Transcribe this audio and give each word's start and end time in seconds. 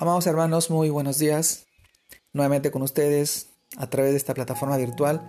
Amados 0.00 0.26
hermanos, 0.26 0.70
muy 0.70 0.88
buenos 0.88 1.18
días. 1.18 1.66
Nuevamente 2.32 2.70
con 2.70 2.80
ustedes 2.80 3.50
a 3.76 3.90
través 3.90 4.12
de 4.12 4.16
esta 4.16 4.32
plataforma 4.32 4.78
virtual. 4.78 5.20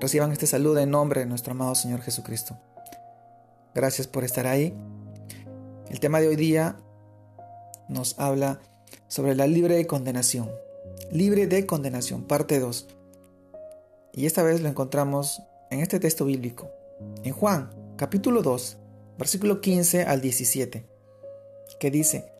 Reciban 0.00 0.32
este 0.32 0.46
saludo 0.46 0.78
en 0.78 0.88
nombre 0.88 1.20
de 1.20 1.26
nuestro 1.26 1.52
amado 1.52 1.74
Señor 1.74 2.00
Jesucristo. 2.00 2.58
Gracias 3.74 4.06
por 4.06 4.24
estar 4.24 4.46
ahí. 4.46 4.74
El 5.90 6.00
tema 6.00 6.18
de 6.18 6.28
hoy 6.28 6.36
día 6.36 6.78
nos 7.90 8.18
habla 8.18 8.62
sobre 9.06 9.34
la 9.34 9.46
libre 9.46 9.86
condenación. 9.86 10.50
Libre 11.12 11.46
de 11.46 11.66
condenación, 11.66 12.24
parte 12.24 12.58
2. 12.58 12.88
Y 14.14 14.24
esta 14.24 14.42
vez 14.42 14.62
lo 14.62 14.70
encontramos 14.70 15.42
en 15.70 15.80
este 15.80 16.00
texto 16.00 16.24
bíblico, 16.24 16.70
en 17.22 17.34
Juan, 17.34 17.70
capítulo 17.98 18.40
2, 18.40 18.78
versículo 19.18 19.60
15 19.60 20.04
al 20.04 20.22
17, 20.22 20.86
que 21.78 21.90
dice, 21.90 22.39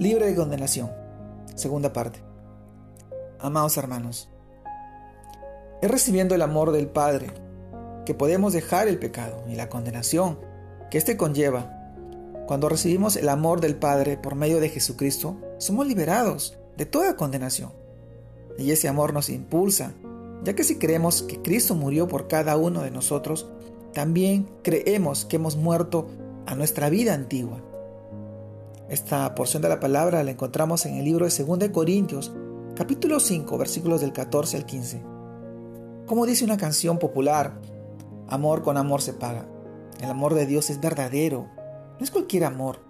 libre 0.00 0.24
de 0.24 0.34
condenación. 0.34 0.90
Segunda 1.56 1.92
parte. 1.92 2.20
Amados 3.38 3.76
hermanos, 3.76 4.30
es 5.82 5.90
recibiendo 5.90 6.34
el 6.34 6.40
amor 6.40 6.72
del 6.72 6.88
Padre 6.88 7.26
que 8.06 8.14
podemos 8.14 8.54
dejar 8.54 8.88
el 8.88 8.98
pecado 8.98 9.44
y 9.46 9.56
la 9.56 9.68
condenación 9.68 10.38
que 10.90 10.96
éste 10.96 11.18
conlleva. 11.18 11.70
Cuando 12.46 12.70
recibimos 12.70 13.16
el 13.16 13.28
amor 13.28 13.60
del 13.60 13.76
Padre 13.76 14.16
por 14.16 14.36
medio 14.36 14.58
de 14.58 14.70
Jesucristo, 14.70 15.36
somos 15.58 15.86
liberados 15.86 16.56
de 16.78 16.86
toda 16.86 17.16
condenación. 17.16 17.70
Y 18.56 18.70
ese 18.70 18.88
amor 18.88 19.12
nos 19.12 19.28
impulsa, 19.28 19.92
ya 20.44 20.54
que 20.54 20.64
si 20.64 20.78
creemos 20.78 21.22
que 21.22 21.42
Cristo 21.42 21.74
murió 21.74 22.08
por 22.08 22.26
cada 22.26 22.56
uno 22.56 22.80
de 22.80 22.90
nosotros, 22.90 23.50
también 23.92 24.48
creemos 24.62 25.26
que 25.26 25.36
hemos 25.36 25.56
muerto 25.56 26.08
a 26.46 26.54
nuestra 26.54 26.88
vida 26.88 27.12
antigua 27.12 27.60
esta 28.90 29.32
porción 29.36 29.62
de 29.62 29.68
la 29.68 29.78
palabra 29.78 30.24
la 30.24 30.32
encontramos 30.32 30.84
en 30.84 30.96
el 30.96 31.04
libro 31.04 31.24
de 31.24 31.44
2 31.44 31.68
Corintios, 31.68 32.32
capítulo 32.74 33.20
5, 33.20 33.56
versículos 33.56 34.00
del 34.00 34.12
14 34.12 34.56
al 34.56 34.66
15. 34.66 35.02
Como 36.06 36.26
dice 36.26 36.44
una 36.44 36.56
canción 36.56 36.98
popular, 36.98 37.60
amor 38.26 38.64
con 38.64 38.76
amor 38.76 39.00
se 39.00 39.12
paga. 39.12 39.46
El 40.00 40.10
amor 40.10 40.34
de 40.34 40.44
Dios 40.44 40.70
es 40.70 40.80
verdadero, 40.80 41.46
no 41.98 42.04
es 42.04 42.10
cualquier 42.10 42.44
amor. 42.44 42.80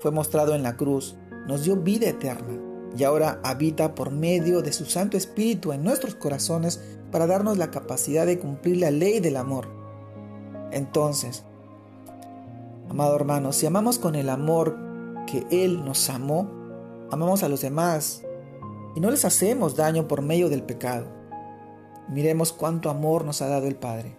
Fue 0.00 0.10
mostrado 0.10 0.54
en 0.54 0.62
la 0.62 0.76
cruz, 0.76 1.16
nos 1.46 1.64
dio 1.64 1.76
vida 1.76 2.06
eterna 2.06 2.60
y 2.94 3.04
ahora 3.04 3.40
habita 3.42 3.94
por 3.94 4.10
medio 4.10 4.60
de 4.60 4.74
su 4.74 4.84
Santo 4.84 5.16
Espíritu 5.16 5.72
en 5.72 5.82
nuestros 5.82 6.16
corazones 6.16 6.82
para 7.10 7.26
darnos 7.26 7.56
la 7.56 7.70
capacidad 7.70 8.26
de 8.26 8.38
cumplir 8.38 8.76
la 8.76 8.90
ley 8.90 9.20
del 9.20 9.38
amor. 9.38 9.68
Entonces, 10.70 11.44
amado 12.90 13.16
hermano, 13.16 13.54
si 13.54 13.64
amamos 13.64 13.98
con 13.98 14.16
el 14.16 14.28
amor 14.28 14.84
que 15.26 15.46
Él 15.50 15.84
nos 15.84 16.08
amó, 16.08 16.50
amamos 17.10 17.42
a 17.42 17.48
los 17.48 17.60
demás 17.60 18.22
y 18.94 19.00
no 19.00 19.10
les 19.10 19.24
hacemos 19.24 19.76
daño 19.76 20.08
por 20.08 20.22
medio 20.22 20.48
del 20.48 20.62
pecado. 20.62 21.06
Miremos 22.08 22.52
cuánto 22.52 22.88
amor 22.88 23.24
nos 23.24 23.42
ha 23.42 23.48
dado 23.48 23.66
el 23.66 23.76
Padre, 23.76 24.16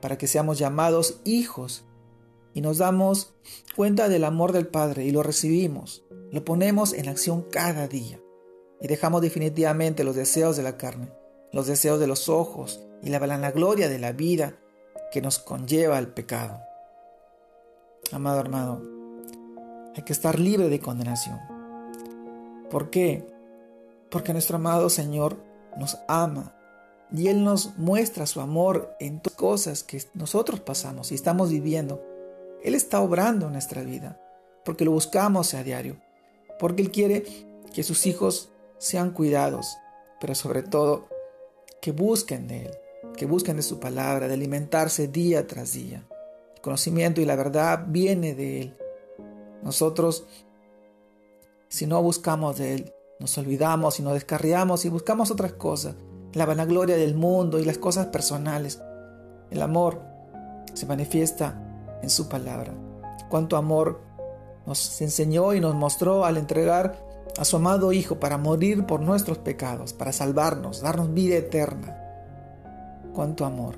para 0.00 0.18
que 0.18 0.26
seamos 0.26 0.58
llamados 0.58 1.20
hijos 1.24 1.84
y 2.52 2.60
nos 2.60 2.78
damos 2.78 3.34
cuenta 3.74 4.08
del 4.08 4.24
amor 4.24 4.52
del 4.52 4.68
Padre 4.68 5.04
y 5.04 5.10
lo 5.10 5.22
recibimos, 5.22 6.04
lo 6.30 6.44
ponemos 6.44 6.92
en 6.92 7.08
acción 7.08 7.42
cada 7.50 7.88
día 7.88 8.20
y 8.80 8.86
dejamos 8.86 9.22
definitivamente 9.22 10.04
los 10.04 10.14
deseos 10.14 10.56
de 10.56 10.62
la 10.62 10.76
carne, 10.76 11.10
los 11.52 11.66
deseos 11.66 11.98
de 11.98 12.06
los 12.06 12.28
ojos 12.28 12.84
y 13.02 13.08
la, 13.08 13.18
la 13.26 13.50
gloria 13.50 13.88
de 13.88 13.98
la 13.98 14.12
vida 14.12 14.58
que 15.10 15.22
nos 15.22 15.38
conlleva 15.38 15.96
al 15.98 16.08
pecado. 16.08 16.60
Amado 18.12 18.40
hermano, 18.40 18.93
hay 19.94 20.02
que 20.02 20.12
estar 20.12 20.38
libre 20.38 20.68
de 20.68 20.80
condenación. 20.80 21.40
¿Por 22.70 22.90
qué? 22.90 23.26
Porque 24.10 24.32
nuestro 24.32 24.56
amado 24.56 24.90
Señor 24.90 25.36
nos 25.76 25.98
ama 26.08 26.54
y 27.12 27.28
Él 27.28 27.44
nos 27.44 27.76
muestra 27.78 28.26
su 28.26 28.40
amor 28.40 28.94
en 28.98 29.20
todas 29.20 29.34
las 29.34 29.38
cosas 29.38 29.82
que 29.82 30.02
nosotros 30.14 30.60
pasamos 30.60 31.12
y 31.12 31.14
estamos 31.14 31.50
viviendo. 31.50 32.02
Él 32.62 32.74
está 32.74 33.00
obrando 33.00 33.46
en 33.46 33.52
nuestra 33.52 33.82
vida 33.82 34.20
porque 34.64 34.84
lo 34.84 34.90
buscamos 34.90 35.54
a 35.54 35.62
diario, 35.62 35.96
porque 36.58 36.82
Él 36.82 36.90
quiere 36.90 37.24
que 37.72 37.82
sus 37.82 38.06
hijos 38.06 38.50
sean 38.78 39.10
cuidados, 39.10 39.76
pero 40.20 40.34
sobre 40.34 40.62
todo 40.62 41.08
que 41.80 41.92
busquen 41.92 42.48
de 42.48 42.66
Él, 42.66 42.70
que 43.16 43.26
busquen 43.26 43.56
de 43.56 43.62
su 43.62 43.78
palabra, 43.78 44.26
de 44.26 44.34
alimentarse 44.34 45.06
día 45.06 45.46
tras 45.46 45.74
día. 45.74 46.02
El 46.56 46.62
conocimiento 46.62 47.20
y 47.20 47.26
la 47.26 47.36
verdad 47.36 47.84
viene 47.86 48.34
de 48.34 48.62
Él 48.62 48.76
nosotros, 49.64 50.26
si 51.68 51.86
no 51.86 52.02
buscamos 52.02 52.58
de 52.58 52.74
Él, 52.74 52.94
nos 53.18 53.36
olvidamos 53.38 53.98
y 53.98 54.02
nos 54.02 54.12
descarriamos 54.12 54.84
y 54.84 54.90
buscamos 54.90 55.30
otras 55.30 55.54
cosas, 55.54 55.94
la 56.34 56.44
vanagloria 56.44 56.96
del 56.96 57.14
mundo 57.14 57.58
y 57.58 57.64
las 57.64 57.78
cosas 57.78 58.06
personales. 58.08 58.82
El 59.50 59.62
amor 59.62 60.02
se 60.74 60.84
manifiesta 60.84 61.98
en 62.02 62.10
su 62.10 62.28
palabra. 62.28 62.74
Cuánto 63.30 63.56
amor 63.56 64.02
nos 64.66 65.00
enseñó 65.00 65.54
y 65.54 65.60
nos 65.60 65.74
mostró 65.74 66.26
al 66.26 66.36
entregar 66.36 67.02
a 67.38 67.44
su 67.46 67.56
amado 67.56 67.92
Hijo 67.92 68.20
para 68.20 68.36
morir 68.36 68.84
por 68.84 69.00
nuestros 69.00 69.38
pecados, 69.38 69.94
para 69.94 70.12
salvarnos, 70.12 70.82
darnos 70.82 71.14
vida 71.14 71.36
eterna. 71.36 71.98
Cuánto 73.14 73.46
amor. 73.46 73.76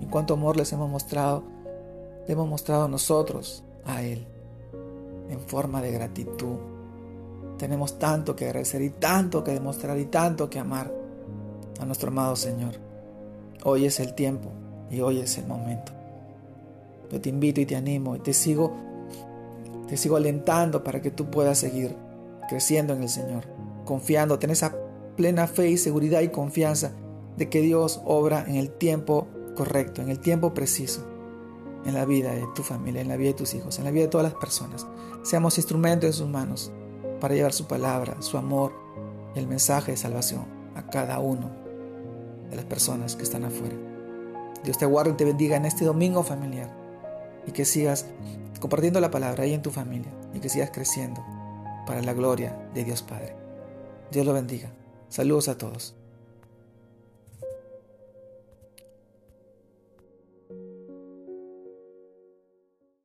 Y 0.00 0.06
cuánto 0.06 0.34
amor 0.34 0.56
les 0.56 0.72
hemos 0.72 0.88
mostrado, 0.88 1.44
le 2.26 2.32
hemos 2.32 2.48
mostrado 2.48 2.88
nosotros 2.88 3.62
a 3.84 4.02
Él 4.02 4.29
en 5.28 5.40
forma 5.40 5.80
de 5.80 5.92
gratitud. 5.92 6.56
Tenemos 7.58 7.98
tanto 7.98 8.34
que 8.34 8.46
agradecer 8.46 8.82
y 8.82 8.90
tanto 8.90 9.44
que 9.44 9.52
demostrar 9.52 9.98
y 9.98 10.06
tanto 10.06 10.50
que 10.50 10.58
amar 10.58 10.92
a 11.80 11.84
nuestro 11.84 12.08
amado 12.10 12.36
Señor. 12.36 12.74
Hoy 13.64 13.86
es 13.86 14.00
el 14.00 14.14
tiempo 14.14 14.50
y 14.90 15.00
hoy 15.00 15.20
es 15.20 15.38
el 15.38 15.46
momento. 15.46 15.92
Yo 17.10 17.20
te 17.20 17.28
invito 17.28 17.60
y 17.60 17.66
te 17.66 17.76
animo 17.76 18.16
y 18.16 18.20
te 18.20 18.32
sigo 18.32 18.72
te 19.88 19.96
sigo 19.96 20.16
alentando 20.16 20.84
para 20.84 21.02
que 21.02 21.10
tú 21.10 21.30
puedas 21.30 21.58
seguir 21.58 21.96
creciendo 22.48 22.92
en 22.92 23.02
el 23.02 23.08
Señor, 23.08 23.44
confiando, 23.84 24.38
ten 24.38 24.50
esa 24.50 24.72
plena 25.16 25.48
fe 25.48 25.68
y 25.70 25.78
seguridad 25.78 26.20
y 26.20 26.28
confianza 26.28 26.92
de 27.36 27.48
que 27.48 27.60
Dios 27.60 28.00
obra 28.04 28.44
en 28.46 28.54
el 28.54 28.70
tiempo 28.70 29.26
correcto, 29.56 30.00
en 30.00 30.08
el 30.08 30.20
tiempo 30.20 30.54
preciso 30.54 31.04
en 31.84 31.94
la 31.94 32.04
vida 32.04 32.32
de 32.32 32.46
tu 32.54 32.62
familia, 32.62 33.00
en 33.00 33.08
la 33.08 33.16
vida 33.16 33.30
de 33.30 33.34
tus 33.34 33.54
hijos, 33.54 33.78
en 33.78 33.84
la 33.84 33.90
vida 33.90 34.04
de 34.04 34.08
todas 34.08 34.32
las 34.32 34.40
personas. 34.40 34.86
Seamos 35.22 35.58
instrumentos 35.58 36.06
en 36.06 36.12
sus 36.12 36.28
manos 36.28 36.72
para 37.20 37.34
llevar 37.34 37.52
su 37.52 37.66
palabra, 37.66 38.20
su 38.20 38.38
amor 38.38 38.72
y 39.34 39.38
el 39.38 39.46
mensaje 39.46 39.92
de 39.92 39.96
salvación 39.96 40.44
a 40.74 40.86
cada 40.88 41.18
uno 41.18 41.50
de 42.48 42.56
las 42.56 42.64
personas 42.64 43.16
que 43.16 43.22
están 43.22 43.44
afuera. 43.44 43.76
Dios 44.64 44.78
te 44.78 44.86
guarde 44.86 45.12
y 45.12 45.14
te 45.14 45.24
bendiga 45.24 45.56
en 45.56 45.64
este 45.64 45.84
domingo 45.84 46.22
familiar 46.22 46.74
y 47.46 47.52
que 47.52 47.64
sigas 47.64 48.06
compartiendo 48.60 49.00
la 49.00 49.10
palabra 49.10 49.44
ahí 49.44 49.54
en 49.54 49.62
tu 49.62 49.70
familia 49.70 50.12
y 50.34 50.40
que 50.40 50.48
sigas 50.48 50.70
creciendo 50.70 51.24
para 51.86 52.02
la 52.02 52.12
gloria 52.12 52.68
de 52.74 52.84
Dios 52.84 53.02
Padre. 53.02 53.34
Dios 54.10 54.26
lo 54.26 54.32
bendiga. 54.32 54.70
Saludos 55.08 55.48
a 55.48 55.56
todos. 55.56 55.99